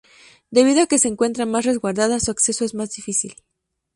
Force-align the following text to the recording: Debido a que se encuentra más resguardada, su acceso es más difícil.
Debido 0.57 0.79
a 0.81 0.87
que 0.87 0.97
se 0.97 1.09
encuentra 1.09 1.45
más 1.45 1.63
resguardada, 1.63 2.19
su 2.19 2.31
acceso 2.31 2.65
es 2.65 2.73
más 2.73 2.89
difícil. 2.89 3.35